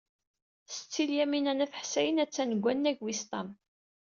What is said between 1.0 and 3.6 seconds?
Lyamina n At Ḥsayen attan deg wannag wis ṭam.